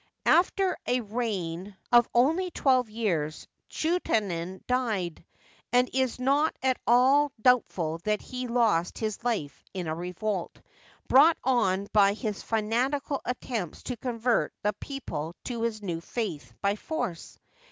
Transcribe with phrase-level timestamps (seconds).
[0.25, 5.23] After a reign of only twelve years Chuenaten died,
[5.71, 10.59] and it is not at all doubtful that he lost his life in a revolt
[11.07, 16.51] brought on by his fanatical attempts to convert the peo ple to his new faith
[16.63, 17.37] by force.